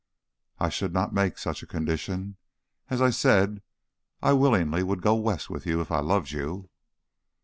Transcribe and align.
"I 0.57 0.69
should 0.69 0.93
not 0.93 1.13
make 1.13 1.37
such 1.37 1.61
a 1.61 1.67
condition. 1.67 2.37
As 2.89 3.03
I 3.03 3.11
said, 3.11 3.61
I 4.19 4.33
willingly 4.33 4.81
would 4.81 5.03
go 5.03 5.13
West 5.13 5.47
with 5.47 5.67
you 5.67 5.79
if 5.79 5.91
I 5.91 5.99
loved 5.99 6.31
you." 6.31 6.71